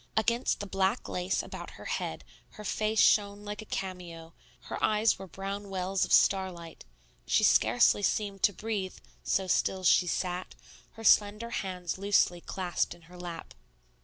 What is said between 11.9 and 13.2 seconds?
loosely clasped in her